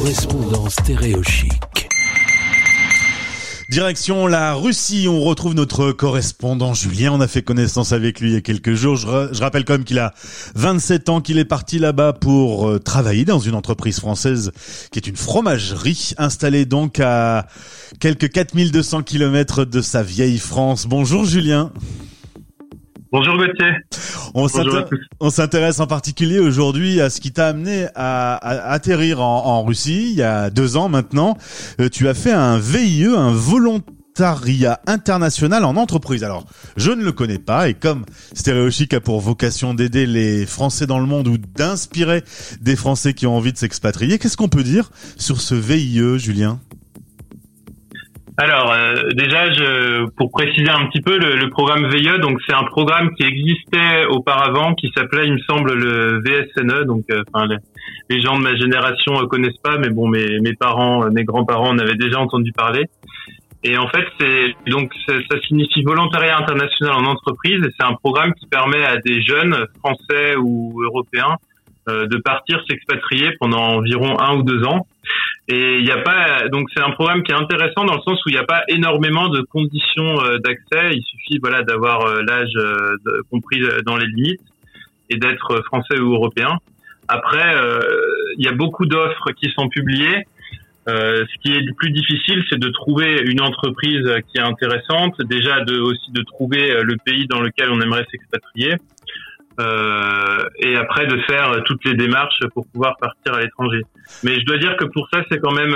correspondant 0.00 0.70
stéréochique. 0.70 1.88
Direction 3.68 4.28
la 4.28 4.54
Russie, 4.54 5.08
on 5.08 5.20
retrouve 5.22 5.54
notre 5.54 5.90
correspondant 5.90 6.72
Julien. 6.72 7.10
On 7.12 7.20
a 7.20 7.26
fait 7.26 7.42
connaissance 7.42 7.90
avec 7.90 8.20
lui 8.20 8.30
il 8.30 8.34
y 8.34 8.36
a 8.36 8.40
quelques 8.40 8.74
jours. 8.74 8.94
Je, 8.94 9.40
rappelle 9.40 9.64
quand 9.64 9.72
même 9.72 9.82
qu'il 9.82 9.98
a 9.98 10.14
27 10.54 11.08
ans, 11.08 11.20
qu'il 11.20 11.36
est 11.38 11.44
parti 11.44 11.80
là-bas 11.80 12.12
pour 12.12 12.68
euh, 12.68 12.78
travailler 12.78 13.24
dans 13.24 13.40
une 13.40 13.56
entreprise 13.56 13.98
française 13.98 14.52
qui 14.92 15.00
est 15.00 15.08
une 15.08 15.16
fromagerie 15.16 16.12
installée 16.16 16.64
donc 16.64 17.00
à 17.00 17.48
quelques 17.98 18.30
4200 18.30 19.02
kilomètres 19.02 19.64
de 19.64 19.80
sa 19.80 20.04
vieille 20.04 20.38
France. 20.38 20.86
Bonjour 20.86 21.24
Julien. 21.24 21.72
Bonjour 23.10 23.38
Gauthier. 23.38 23.72
On 25.20 25.30
s'intéresse 25.30 25.80
en 25.80 25.86
particulier 25.86 26.38
aujourd'hui 26.38 27.00
à 27.00 27.08
ce 27.08 27.22
qui 27.22 27.32
t'a 27.32 27.48
amené 27.48 27.86
à, 27.94 28.36
atterrir 28.70 29.22
en, 29.22 29.64
Russie 29.64 30.10
il 30.10 30.18
y 30.18 30.22
a 30.22 30.50
deux 30.50 30.76
ans 30.76 30.90
maintenant. 30.90 31.38
Euh, 31.80 31.88
tu 31.88 32.06
as 32.08 32.14
fait 32.14 32.32
un 32.32 32.58
VIE, 32.58 33.06
un 33.06 33.30
volontariat 33.30 34.80
international 34.86 35.64
en 35.64 35.76
entreprise. 35.76 36.22
Alors, 36.22 36.44
je 36.76 36.90
ne 36.90 37.02
le 37.02 37.12
connais 37.12 37.38
pas 37.38 37.70
et 37.70 37.74
comme 37.74 38.04
Stéréochic 38.34 38.92
a 38.92 39.00
pour 39.00 39.20
vocation 39.20 39.72
d'aider 39.72 40.04
les 40.04 40.44
Français 40.44 40.86
dans 40.86 40.98
le 40.98 41.06
monde 41.06 41.28
ou 41.28 41.38
d'inspirer 41.38 42.22
des 42.60 42.76
Français 42.76 43.14
qui 43.14 43.26
ont 43.26 43.36
envie 43.36 43.54
de 43.54 43.58
s'expatrier, 43.58 44.18
qu'est-ce 44.18 44.36
qu'on 44.36 44.48
peut 44.48 44.64
dire 44.64 44.90
sur 45.16 45.40
ce 45.40 45.54
VIE, 45.54 46.18
Julien? 46.18 46.60
Alors 48.38 48.72
euh, 48.72 48.94
déjà, 49.14 49.52
je, 49.52 50.06
pour 50.16 50.30
préciser 50.30 50.70
un 50.70 50.86
petit 50.86 51.00
peu, 51.00 51.18
le, 51.18 51.34
le 51.36 51.50
programme 51.50 51.88
VIE, 51.88 52.20
donc 52.20 52.38
c'est 52.46 52.54
un 52.54 52.62
programme 52.62 53.12
qui 53.14 53.24
existait 53.24 54.06
auparavant, 54.10 54.74
qui 54.74 54.92
s'appelait, 54.96 55.26
il 55.26 55.32
me 55.32 55.38
semble, 55.38 55.74
le 55.74 56.20
VSNE. 56.20 56.84
Donc, 56.84 57.04
euh, 57.10 57.22
les, 58.08 58.20
gens 58.20 58.38
de 58.38 58.44
ma 58.44 58.54
génération 58.56 59.20
ne 59.20 59.26
connaissent 59.26 59.60
pas, 59.62 59.76
mais 59.78 59.90
bon, 59.90 60.06
mes, 60.06 60.38
mes 60.40 60.54
parents, 60.54 61.10
mes 61.10 61.24
grands-parents 61.24 61.70
en 61.70 61.78
avaient 61.78 61.96
déjà 61.96 62.20
entendu 62.20 62.52
parler. 62.52 62.84
Et 63.64 63.76
en 63.76 63.88
fait, 63.88 64.06
c'est 64.20 64.54
donc 64.70 64.92
ça, 65.06 65.14
ça, 65.28 65.40
signifie 65.40 65.82
volontariat 65.82 66.38
international 66.38 66.94
en 66.94 67.06
entreprise. 67.06 67.60
Et 67.64 67.70
c'est 67.78 67.86
un 67.86 67.94
programme 67.94 68.32
qui 68.34 68.46
permet 68.46 68.84
à 68.84 68.98
des 68.98 69.20
jeunes 69.22 69.66
français 69.80 70.36
ou 70.36 70.80
européens 70.84 71.34
euh, 71.34 71.47
de 71.88 72.16
partir 72.18 72.62
s'expatrier 72.68 73.32
pendant 73.40 73.76
environ 73.76 74.20
un 74.20 74.36
ou 74.36 74.42
deux 74.42 74.62
ans. 74.64 74.86
Et 75.48 75.78
il 75.78 75.84
n'y 75.84 75.90
a 75.90 76.02
pas 76.02 76.48
donc 76.48 76.68
c'est 76.74 76.82
un 76.82 76.90
programme 76.90 77.22
qui 77.22 77.32
est 77.32 77.34
intéressant 77.34 77.84
dans 77.84 77.94
le 77.94 78.02
sens 78.02 78.20
où 78.24 78.28
il 78.28 78.32
n'y 78.32 78.38
a 78.38 78.44
pas 78.44 78.62
énormément 78.68 79.28
de 79.28 79.40
conditions 79.40 80.22
euh, 80.22 80.38
d'accès. 80.38 80.92
Il 80.92 81.02
suffit 81.02 81.38
voilà 81.38 81.62
d'avoir 81.62 82.02
euh, 82.02 82.22
l'âge 82.22 82.52
compris 83.30 83.62
dans 83.86 83.96
les 83.96 84.06
limites 84.06 84.42
et 85.08 85.16
d'être 85.16 85.62
français 85.64 85.98
ou 85.98 86.12
européen. 86.12 86.58
Après, 87.10 87.54
il 88.36 88.44
y 88.44 88.48
a 88.48 88.52
beaucoup 88.52 88.84
d'offres 88.84 89.32
qui 89.32 89.50
sont 89.52 89.70
publiées. 89.70 90.26
Euh, 90.88 91.24
ce 91.24 91.42
qui 91.42 91.54
est 91.54 91.60
le 91.60 91.72
plus 91.72 91.90
difficile, 91.90 92.44
c'est 92.50 92.58
de 92.58 92.68
trouver 92.68 93.22
une 93.24 93.40
entreprise 93.40 94.06
qui 94.30 94.38
est 94.38 94.42
intéressante, 94.42 95.14
déjà 95.22 95.62
de 95.64 95.78
aussi 95.78 96.12
de 96.12 96.22
trouver 96.22 96.82
le 96.82 96.96
pays 97.02 97.26
dans 97.26 97.40
lequel 97.40 97.70
on 97.70 97.80
aimerait 97.80 98.06
s'expatrier, 98.10 98.72
euh, 98.72 98.76
et 99.58 100.76
après 100.76 101.06
de 101.06 101.20
faire 101.22 101.62
toutes 101.64 101.84
les 101.84 101.94
démarches 101.94 102.40
pour 102.54 102.66
pouvoir 102.68 102.96
partir 102.98 103.34
à 103.34 103.40
l'étranger. 103.40 103.82
Mais 104.22 104.38
je 104.40 104.44
dois 104.44 104.58
dire 104.58 104.76
que 104.76 104.84
pour 104.84 105.08
ça, 105.12 105.22
c'est 105.30 105.38
quand 105.38 105.52
même 105.52 105.74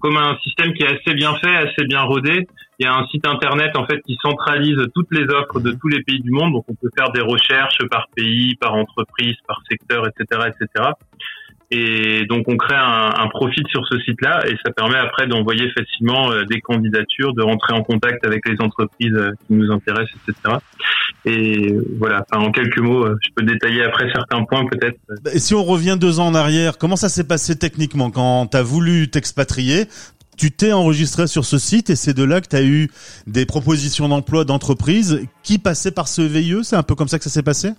comme 0.00 0.16
un 0.16 0.36
système 0.42 0.72
qui 0.72 0.82
est 0.82 0.86
assez 0.86 1.14
bien 1.14 1.34
fait, 1.36 1.54
assez 1.54 1.84
bien 1.84 2.02
rodé. 2.02 2.46
Il 2.78 2.84
y 2.84 2.88
a 2.88 2.94
un 2.94 3.06
site 3.08 3.26
internet 3.26 3.76
en 3.76 3.86
fait 3.86 4.00
qui 4.00 4.16
centralise 4.20 4.78
toutes 4.94 5.12
les 5.12 5.24
offres 5.24 5.60
de 5.60 5.72
tous 5.72 5.88
les 5.88 6.02
pays 6.02 6.20
du 6.20 6.30
monde, 6.30 6.52
donc 6.52 6.64
on 6.68 6.74
peut 6.74 6.90
faire 6.96 7.10
des 7.12 7.20
recherches 7.20 7.78
par 7.90 8.08
pays, 8.14 8.56
par 8.56 8.74
entreprise, 8.74 9.36
par 9.46 9.60
secteur, 9.70 10.06
etc., 10.08 10.48
etc. 10.48 10.90
Et 11.74 12.26
donc 12.26 12.44
on 12.48 12.58
crée 12.58 12.76
un, 12.76 13.12
un 13.16 13.28
profit 13.28 13.62
sur 13.70 13.86
ce 13.88 13.98
site-là 14.00 14.46
et 14.46 14.56
ça 14.62 14.70
permet 14.72 14.98
après 14.98 15.26
d'envoyer 15.26 15.70
facilement 15.70 16.30
euh, 16.30 16.44
des 16.44 16.60
candidatures, 16.60 17.32
de 17.32 17.42
rentrer 17.42 17.72
en 17.72 17.82
contact 17.82 18.26
avec 18.26 18.46
les 18.46 18.56
entreprises 18.60 19.14
euh, 19.14 19.30
qui 19.46 19.54
nous 19.54 19.72
intéressent, 19.72 20.12
etc. 20.28 20.56
Et 21.24 21.74
voilà, 21.98 22.26
enfin, 22.30 22.44
en 22.44 22.50
quelques 22.52 22.78
mots, 22.78 23.06
euh, 23.06 23.16
je 23.22 23.30
peux 23.34 23.42
détailler 23.42 23.84
après 23.84 24.06
certains 24.12 24.44
points 24.44 24.66
peut-être. 24.66 24.98
Et 25.32 25.38
si 25.38 25.54
on 25.54 25.64
revient 25.64 25.96
deux 25.98 26.20
ans 26.20 26.26
en 26.26 26.34
arrière, 26.34 26.76
comment 26.76 26.96
ça 26.96 27.08
s'est 27.08 27.26
passé 27.26 27.56
techniquement? 27.56 28.10
Quand 28.10 28.48
tu 28.48 28.56
as 28.58 28.62
voulu 28.62 29.08
t'expatrier 29.08 29.86
tu 30.36 30.50
t'es 30.50 30.72
enregistré 30.72 31.26
sur 31.26 31.44
ce 31.44 31.58
site 31.58 31.90
et 31.90 31.94
c'est 31.94 32.14
de 32.14 32.24
là 32.24 32.40
que 32.40 32.48
tu 32.48 32.56
as 32.56 32.64
eu 32.64 32.90
des 33.26 33.46
propositions 33.46 34.08
d'emploi 34.08 34.44
d'entreprises 34.44 35.20
qui 35.42 35.58
passaient 35.58 35.90
par 35.90 36.08
ce 36.08 36.22
VIE. 36.22 36.64
C'est 36.64 36.74
un 36.74 36.82
peu 36.82 36.94
comme 36.94 37.06
ça 37.06 37.18
que 37.18 37.24
ça 37.24 37.30
s'est 37.30 37.42
passé? 37.42 37.72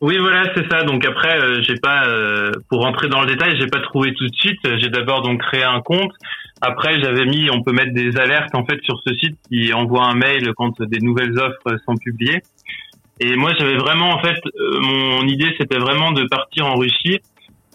Oui, 0.00 0.16
voilà, 0.18 0.50
c'est 0.54 0.66
ça. 0.70 0.82
Donc 0.82 1.04
après, 1.04 1.38
euh, 1.38 1.62
j'ai 1.62 1.74
pas, 1.74 2.06
euh, 2.06 2.52
pour 2.70 2.80
rentrer 2.80 3.08
dans 3.08 3.20
le 3.20 3.26
détail, 3.26 3.58
j'ai 3.60 3.66
pas 3.66 3.80
trouvé 3.80 4.14
tout 4.14 4.26
de 4.26 4.34
suite. 4.34 4.60
J'ai 4.64 4.88
d'abord 4.88 5.20
donc 5.20 5.42
créé 5.42 5.62
un 5.62 5.82
compte. 5.82 6.12
Après, 6.62 7.00
j'avais 7.02 7.26
mis, 7.26 7.50
on 7.50 7.62
peut 7.62 7.72
mettre 7.72 7.92
des 7.92 8.16
alertes 8.16 8.54
en 8.54 8.64
fait 8.64 8.82
sur 8.82 8.98
ce 9.06 9.14
site 9.14 9.38
qui 9.48 9.72
envoie 9.74 10.06
un 10.06 10.14
mail 10.14 10.52
quand 10.56 10.80
des 10.80 11.00
nouvelles 11.00 11.38
offres 11.38 11.78
sont 11.84 11.96
publiées. 11.96 12.40
Et 13.20 13.36
moi, 13.36 13.52
j'avais 13.58 13.76
vraiment 13.76 14.10
en 14.10 14.22
fait, 14.22 14.38
euh, 14.46 14.80
mon 14.80 15.26
idée, 15.26 15.54
c'était 15.58 15.78
vraiment 15.78 16.12
de 16.12 16.24
partir 16.24 16.66
en 16.66 16.76
Russie. 16.76 17.20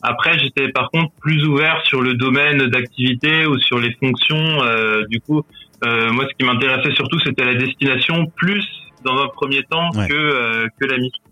Après, 0.02 0.40
j'étais 0.40 0.70
par 0.70 0.90
contre 0.90 1.12
plus 1.22 1.46
ouvert 1.46 1.82
sur 1.86 2.02
le 2.02 2.16
domaine 2.16 2.68
d'activité 2.68 3.46
ou 3.46 3.60
sur 3.60 3.80
les 3.80 3.94
fonctions. 3.94 4.62
du 5.10 5.20
coup, 5.20 5.44
moi, 5.84 6.26
ce 6.28 6.36
qui 6.38 6.46
m'intéressait 6.46 6.94
surtout, 6.94 7.20
c'était 7.20 7.46
la 7.46 7.56
destination 7.56 8.26
plus 8.36 8.64
dans 9.04 9.18
un 9.18 9.28
premier 9.30 9.64
temps 9.64 9.90
que 9.92 10.68
que 10.80 10.86
la 10.86 10.98
mission. 10.98 11.25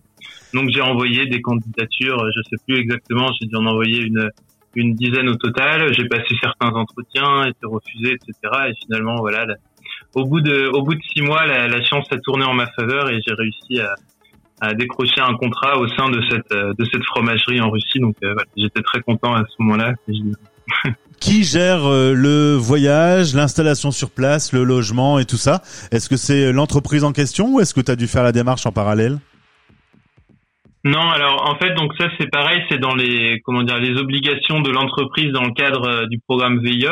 Donc 0.53 0.69
j'ai 0.69 0.81
envoyé 0.81 1.25
des 1.25 1.41
candidatures, 1.41 2.23
je 2.35 2.41
sais 2.49 2.63
plus 2.67 2.77
exactement, 2.77 3.29
j'ai 3.39 3.47
dû 3.47 3.55
en 3.55 3.65
envoyer 3.65 4.01
une 4.01 4.29
une 4.75 4.95
dizaine 4.95 5.29
au 5.29 5.35
total. 5.35 5.93
J'ai 5.93 6.07
passé 6.07 6.35
certains 6.41 6.69
entretiens, 6.69 7.45
été 7.45 7.65
refusé, 7.65 8.13
etc. 8.13 8.33
Et 8.69 8.73
finalement, 8.83 9.15
voilà, 9.19 9.45
au 10.15 10.25
bout 10.25 10.41
de 10.41 10.67
au 10.73 10.83
bout 10.83 10.95
de 10.95 11.01
six 11.13 11.21
mois, 11.21 11.45
la, 11.45 11.67
la 11.67 11.83
chance 11.83 12.05
a 12.11 12.17
tourné 12.17 12.45
en 12.45 12.53
ma 12.53 12.67
faveur 12.67 13.09
et 13.09 13.19
j'ai 13.25 13.33
réussi 13.33 13.79
à, 13.79 13.95
à 14.61 14.73
décrocher 14.73 15.21
un 15.21 15.35
contrat 15.35 15.77
au 15.77 15.87
sein 15.89 16.09
de 16.09 16.21
cette 16.29 16.51
de 16.51 16.85
cette 16.91 17.03
fromagerie 17.05 17.61
en 17.61 17.69
Russie. 17.69 17.99
Donc 17.99 18.15
euh, 18.23 18.33
voilà, 18.33 18.47
j'étais 18.57 18.81
très 18.81 19.01
content 19.01 19.33
à 19.33 19.43
ce 19.47 19.55
moment-là. 19.59 19.93
Qui 21.19 21.43
gère 21.43 21.85
euh, 21.85 22.13
le 22.13 22.55
voyage, 22.55 23.33
l'installation 23.33 23.91
sur 23.91 24.09
place, 24.09 24.51
le 24.51 24.63
logement 24.63 25.19
et 25.19 25.25
tout 25.25 25.37
ça? 25.37 25.61
Est-ce 25.91 26.09
que 26.09 26.17
c'est 26.17 26.51
l'entreprise 26.51 27.03
en 27.03 27.13
question 27.13 27.53
ou 27.53 27.59
est-ce 27.59 27.73
que 27.73 27.81
tu 27.81 27.91
as 27.91 27.95
dû 27.95 28.07
faire 28.07 28.23
la 28.23 28.31
démarche 28.31 28.65
en 28.65 28.71
parallèle? 28.71 29.19
Non, 30.85 30.99
alors 30.99 31.49
en 31.49 31.55
fait, 31.55 31.73
donc 31.75 31.93
ça 31.97 32.09
c'est 32.19 32.29
pareil, 32.29 32.61
c'est 32.69 32.77
dans 32.77 32.93
les 32.93 33.39
comment 33.45 33.63
dire 33.63 33.79
les 33.79 33.97
obligations 33.97 34.61
de 34.61 34.69
l'entreprise 34.69 35.31
dans 35.31 35.43
le 35.43 35.53
cadre 35.53 35.87
euh, 35.87 36.05
du 36.07 36.19
programme 36.19 36.59
VIE. 36.59 36.87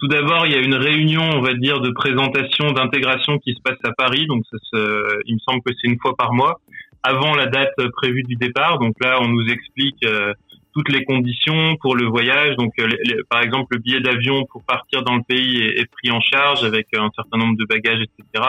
Tout 0.00 0.06
d'abord, 0.06 0.46
il 0.46 0.52
y 0.52 0.54
a 0.54 0.60
une 0.60 0.76
réunion, 0.76 1.22
on 1.22 1.40
va 1.40 1.54
dire, 1.54 1.80
de 1.80 1.90
présentation, 1.90 2.70
d'intégration 2.70 3.38
qui 3.38 3.52
se 3.52 3.60
passe 3.60 3.78
à 3.82 3.90
Paris. 3.92 4.26
Donc, 4.28 4.44
il 4.72 5.34
me 5.34 5.40
semble 5.40 5.60
que 5.66 5.72
c'est 5.74 5.88
une 5.88 5.98
fois 5.98 6.14
par 6.16 6.32
mois, 6.32 6.60
avant 7.02 7.34
la 7.34 7.46
date 7.46 7.74
prévue 7.96 8.22
du 8.22 8.36
départ. 8.36 8.78
Donc 8.78 8.94
là, 9.00 9.18
on 9.20 9.28
nous 9.28 9.46
explique 9.48 10.04
euh, 10.04 10.32
toutes 10.74 10.90
les 10.90 11.04
conditions 11.04 11.76
pour 11.80 11.96
le 11.96 12.06
voyage. 12.06 12.56
Donc, 12.56 12.72
euh, 12.78 12.88
par 13.28 13.42
exemple, 13.42 13.74
le 13.76 13.78
billet 13.78 14.00
d'avion 14.00 14.44
pour 14.50 14.62
partir 14.64 15.02
dans 15.02 15.16
le 15.16 15.22
pays 15.22 15.62
est, 15.62 15.90
pris 15.90 16.10
en 16.10 16.20
charge 16.20 16.64
avec 16.64 16.86
un 16.94 17.10
certain 17.16 17.38
nombre 17.38 17.56
de 17.56 17.64
bagages, 17.64 18.00
etc. 18.00 18.44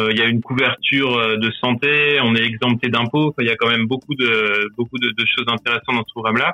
Euh, 0.00 0.10
il 0.10 0.18
y 0.18 0.22
a 0.22 0.26
une 0.26 0.40
couverture 0.40 1.16
euh, 1.16 1.36
de 1.36 1.50
santé, 1.52 2.18
on 2.20 2.34
est 2.34 2.42
exempté 2.42 2.88
d'impôts. 2.88 3.32
il 3.38 3.46
y 3.46 3.50
a 3.50 3.54
quand 3.54 3.68
même 3.68 3.86
beaucoup 3.86 4.14
de 4.16 4.68
beaucoup 4.76 4.98
de, 4.98 5.10
de 5.10 5.24
choses 5.24 5.46
intéressantes 5.46 5.94
dans 5.94 6.04
ce 6.04 6.12
programme-là. 6.12 6.50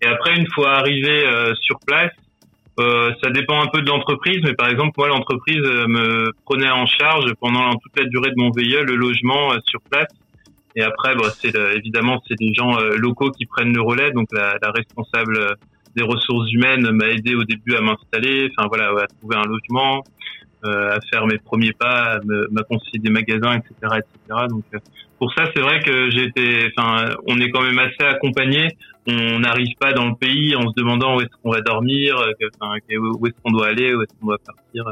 Et 0.00 0.06
après, 0.06 0.36
une 0.36 0.46
fois 0.52 0.76
arrivé 0.76 1.26
euh, 1.26 1.52
sur 1.60 1.78
place, 1.86 2.12
ça 2.76 3.30
dépend 3.30 3.62
un 3.62 3.68
peu 3.68 3.82
de 3.82 3.88
l'entreprise, 3.88 4.40
mais 4.42 4.54
par 4.54 4.68
exemple, 4.68 4.94
moi, 4.98 5.06
l'entreprise 5.06 5.62
me 5.62 6.32
prenait 6.44 6.70
en 6.70 6.86
charge 6.86 7.32
pendant 7.40 7.70
toute 7.74 7.96
la 7.96 8.04
durée 8.06 8.30
de 8.30 8.34
mon 8.36 8.50
VIE 8.50 8.82
le 8.84 8.96
logement 8.96 9.52
sur 9.64 9.80
place. 9.88 10.08
Et 10.74 10.82
après, 10.82 11.14
bah, 11.14 11.28
c'est 11.40 11.54
évidemment 11.76 12.20
c'est 12.26 12.36
des 12.36 12.52
gens 12.52 12.76
locaux 12.96 13.30
qui 13.30 13.46
prennent 13.46 13.72
le 13.72 13.80
relais. 13.80 14.10
Donc 14.10 14.26
la, 14.32 14.56
la 14.60 14.72
responsable 14.72 15.56
des 15.94 16.02
ressources 16.02 16.50
humaines 16.52 16.90
m'a 16.90 17.10
aidé 17.10 17.36
au 17.36 17.44
début 17.44 17.76
à 17.76 17.80
m'installer, 17.80 18.50
enfin 18.50 18.66
voilà, 18.66 18.88
à 18.88 19.06
trouver 19.06 19.36
un 19.36 19.44
logement. 19.44 20.02
Euh, 20.64 20.96
à 20.96 20.98
faire 21.12 21.26
mes 21.26 21.36
premiers 21.36 21.74
pas, 21.78 22.18
m'a 22.24 22.62
conseillé 22.62 22.98
des 22.98 23.10
magasins, 23.10 23.52
etc., 23.58 23.74
etc. 23.98 24.46
Donc 24.48 24.64
euh, 24.72 24.78
pour 25.18 25.30
ça, 25.34 25.44
c'est 25.54 25.60
vrai 25.60 25.80
que 25.80 26.08
été, 26.24 26.72
enfin, 26.74 27.10
on 27.26 27.38
est 27.38 27.50
quand 27.50 27.60
même 27.60 27.78
assez 27.78 28.02
accompagné. 28.08 28.68
On 29.06 29.40
n'arrive 29.40 29.74
pas 29.78 29.92
dans 29.92 30.06
le 30.06 30.14
pays 30.14 30.56
en 30.56 30.62
se 30.62 30.74
demandant 30.76 31.16
où 31.16 31.20
est-ce 31.20 31.28
qu'on 31.42 31.50
va 31.50 31.60
dormir, 31.60 32.16
euh, 32.18 32.32
enfin, 32.58 32.76
où 32.98 33.26
est-ce 33.26 33.34
qu'on 33.42 33.50
doit 33.50 33.66
aller, 33.68 33.94
où 33.94 34.00
est-ce 34.00 34.18
qu'on 34.18 34.28
doit 34.28 34.38
partir. 34.38 34.84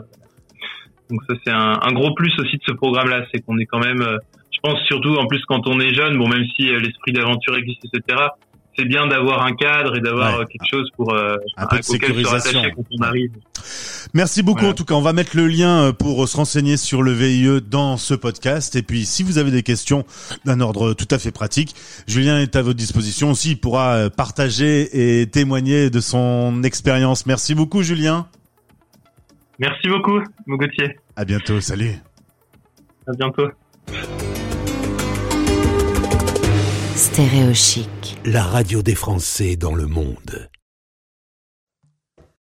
Donc 1.10 1.20
ça, 1.26 1.36
c'est 1.42 1.52
un, 1.52 1.78
un, 1.82 1.92
gros 1.92 2.12
plus 2.14 2.34
aussi 2.38 2.58
de 2.58 2.62
ce 2.68 2.74
programme-là, 2.74 3.24
c'est 3.32 3.40
qu'on 3.40 3.56
est 3.56 3.66
quand 3.66 3.80
même, 3.80 4.02
je 4.52 4.58
pense 4.62 4.78
surtout 4.88 5.14
en 5.14 5.26
plus 5.26 5.42
quand 5.46 5.66
on 5.68 5.80
est 5.80 5.94
jeune, 5.94 6.18
bon 6.18 6.28
même 6.28 6.44
si 6.54 6.64
l'esprit 6.64 7.12
d'aventure 7.12 7.56
existe, 7.56 7.86
etc 7.86 8.28
c'est 8.78 8.86
bien 8.86 9.06
d'avoir 9.06 9.44
un 9.44 9.52
cadre 9.52 9.96
et 9.96 10.00
d'avoir 10.00 10.38
Ouais. 10.38 10.46
quelque 10.46 10.66
chose 10.70 10.88
pour 10.96 11.12
euh, 11.14 11.36
Un 11.56 11.66
peu 11.66 11.78
de 11.78 11.82
se 11.82 11.92
sécurisation. 11.92 12.60
rattacher 12.60 12.74
quand 12.74 12.84
on 12.98 13.02
arrive. 13.02 13.32
Merci 14.14 14.42
beaucoup. 14.42 14.60
Voilà. 14.60 14.72
En 14.72 14.74
tout 14.74 14.84
cas, 14.84 14.94
on 14.94 15.00
va 15.00 15.12
mettre 15.12 15.36
le 15.36 15.46
lien 15.46 15.84
euh, 15.84 15.92
pour 15.92 16.28
se 16.28 16.36
renseigner 16.36 16.76
sur 16.76 17.02
le 17.02 17.12
VIE 17.12 17.62
dans 17.62 17.96
ce 17.96 18.14
podcast. 18.14 18.76
Et 18.76 18.82
puis, 18.82 19.06
si 19.06 19.22
vous 19.22 19.38
avez 19.38 19.50
des 19.50 19.62
questions 19.62 20.04
d'un 20.44 20.60
ordre 20.60 20.92
tout 20.92 21.08
à 21.10 21.18
fait 21.18 21.30
pratique, 21.30 21.74
Julien 22.06 22.40
est 22.40 22.54
à 22.56 22.62
votre 22.62 22.76
disposition 22.76 23.30
aussi. 23.30 23.52
Il 23.52 23.60
pourra 23.60 23.94
euh, 23.94 24.10
partager 24.10 25.20
et 25.20 25.26
témoigner 25.26 25.88
de 25.88 26.00
son 26.00 26.62
expérience. 26.62 27.26
Merci 27.26 27.54
beaucoup, 27.54 27.82
Julien. 27.82 28.26
Merci 29.58 29.88
beaucoup, 29.88 30.20
mon 30.46 30.56
Gauthier. 30.56 30.98
À 31.16 31.24
bientôt. 31.24 31.60
Salut. 31.60 31.92
À 33.06 33.12
bientôt. 33.12 33.48
Stéréo 36.94 37.54
Chic. 37.54 38.18
La 38.24 38.42
radio 38.42 38.82
des 38.82 38.94
Français 38.94 39.56
dans 39.56 39.74
le 39.74 39.86
monde. 39.86 40.48